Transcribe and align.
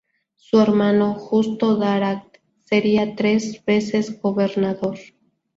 Su 0.35 0.59
hermano, 0.59 1.13
Justo 1.13 1.75
Daract, 1.75 2.37
sería 2.65 3.15
tres 3.15 3.63
veces 3.67 4.19
gobernador. 4.19 4.97